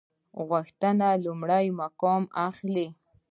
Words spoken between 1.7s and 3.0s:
مقام واخلي.